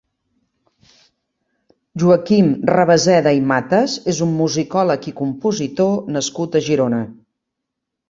[2.05, 7.05] Joaquim Rabaseda i Matas és un musicòleg i compositor nascut a Girona.